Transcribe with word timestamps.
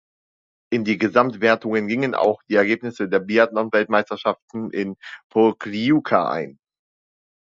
In 0.73 0.83
die 0.83 0.97
Gesamtwertungen 0.97 1.85
gingen 1.87 2.15
auch 2.15 2.41
die 2.49 2.55
Ergebnisse 2.55 3.07
der 3.07 3.19
Biathlon-Weltmeisterschaften 3.19 4.71
in 4.71 4.95
Pokljuka 5.31 6.27
ein. 6.27 6.57